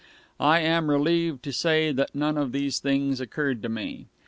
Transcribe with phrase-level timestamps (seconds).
[0.39, 4.07] I am relieved to say that none of these things occurred to me.